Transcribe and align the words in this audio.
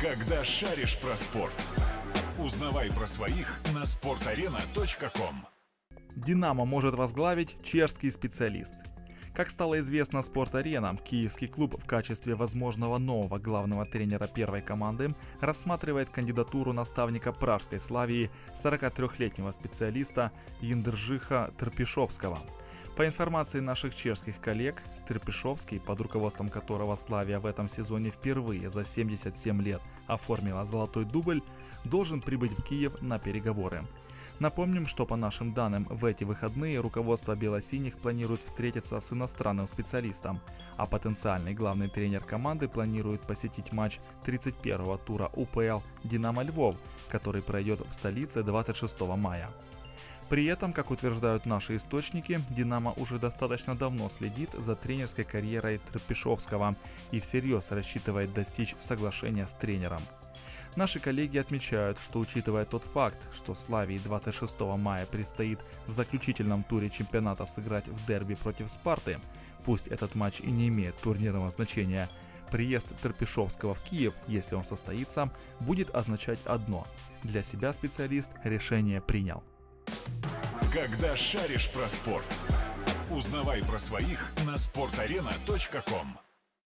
Когда 0.00 0.44
шаришь 0.44 0.98
про 0.98 1.16
спорт. 1.16 1.56
Узнавай 2.38 2.90
про 2.90 3.06
своих 3.06 3.58
на 3.72 3.82
sportarena.com. 3.84 5.46
«Динамо» 6.14 6.66
может 6.66 6.94
возглавить 6.94 7.56
чешский 7.62 8.10
специалист. 8.10 8.74
Как 9.36 9.50
стало 9.50 9.78
известно 9.80 10.22
Спорт-аренам, 10.22 10.96
киевский 10.96 11.46
клуб 11.46 11.78
в 11.78 11.84
качестве 11.86 12.34
возможного 12.34 12.96
нового 12.96 13.38
главного 13.38 13.84
тренера 13.84 14.26
первой 14.26 14.62
команды 14.62 15.14
рассматривает 15.42 16.08
кандидатуру 16.08 16.72
наставника 16.72 17.34
пражской 17.34 17.78
Славии 17.78 18.30
43-летнего 18.54 19.50
специалиста 19.50 20.32
Яндержиха 20.62 21.52
Терпишовского. 21.60 22.38
По 22.96 23.06
информации 23.06 23.60
наших 23.60 23.94
чешских 23.94 24.40
коллег, 24.40 24.82
Терпишовский, 25.06 25.80
под 25.80 26.00
руководством 26.00 26.48
которого 26.48 26.94
Славия 26.96 27.38
в 27.38 27.44
этом 27.44 27.68
сезоне 27.68 28.12
впервые 28.12 28.70
за 28.70 28.86
77 28.86 29.60
лет 29.60 29.82
оформила 30.06 30.64
золотой 30.64 31.04
дубль, 31.04 31.42
должен 31.84 32.22
прибыть 32.22 32.58
в 32.58 32.62
Киев 32.62 33.02
на 33.02 33.18
переговоры. 33.18 33.84
Напомним, 34.38 34.86
что 34.86 35.06
по 35.06 35.16
нашим 35.16 35.54
данным, 35.54 35.86
в 35.88 36.04
эти 36.04 36.24
выходные 36.24 36.78
руководство 36.80 37.34
белосиних 37.34 37.96
планирует 37.96 38.42
встретиться 38.42 39.00
с 39.00 39.12
иностранным 39.12 39.66
специалистом, 39.66 40.40
а 40.76 40.86
потенциальный 40.86 41.54
главный 41.54 41.88
тренер 41.88 42.22
команды 42.22 42.68
планирует 42.68 43.22
посетить 43.22 43.72
матч 43.72 43.98
31-го 44.26 44.98
тура 44.98 45.30
УПЛ 45.34 45.80
«Динамо 46.04 46.42
Львов», 46.42 46.76
который 47.08 47.40
пройдет 47.40 47.80
в 47.80 47.92
столице 47.92 48.42
26 48.42 49.00
мая. 49.16 49.48
При 50.28 50.44
этом, 50.46 50.74
как 50.74 50.90
утверждают 50.90 51.46
наши 51.46 51.76
источники, 51.76 52.40
«Динамо» 52.50 52.92
уже 52.98 53.18
достаточно 53.18 53.74
давно 53.74 54.10
следит 54.10 54.50
за 54.52 54.74
тренерской 54.74 55.24
карьерой 55.24 55.78
Трапешовского 55.78 56.76
и 57.10 57.20
всерьез 57.20 57.70
рассчитывает 57.70 58.34
достичь 58.34 58.74
соглашения 58.80 59.46
с 59.46 59.52
тренером. 59.54 60.00
Наши 60.76 61.00
коллеги 61.00 61.38
отмечают, 61.38 61.98
что 61.98 62.18
учитывая 62.18 62.66
тот 62.66 62.84
факт, 62.84 63.16
что 63.34 63.54
Славии 63.54 63.96
26 63.96 64.60
мая 64.76 65.06
предстоит 65.06 65.58
в 65.86 65.90
заключительном 65.90 66.62
туре 66.64 66.90
чемпионата 66.90 67.46
сыграть 67.46 67.88
в 67.88 68.06
дерби 68.06 68.34
против 68.34 68.68
Спарты, 68.68 69.18
пусть 69.64 69.88
этот 69.88 70.14
матч 70.14 70.40
и 70.40 70.50
не 70.50 70.68
имеет 70.68 70.94
турнирного 70.96 71.50
значения, 71.50 72.10
приезд 72.50 72.88
Терпешовского 73.02 73.72
в 73.72 73.80
Киев, 73.80 74.12
если 74.28 74.54
он 74.54 74.64
состоится, 74.64 75.30
будет 75.60 75.94
означать 75.94 76.40
одно– 76.44 76.86
для 77.22 77.42
себя 77.42 77.72
специалист 77.72 78.30
решение 78.44 79.00
принял. 79.00 79.42
Когда 80.72 81.16
шаришь 81.16 81.70
про 81.70 81.88
спорт. 81.88 82.28
Узнавай 83.10 83.62
про 83.62 83.78
своих 83.78 84.30
на 84.44 84.54
sportarena.com. 84.54 86.25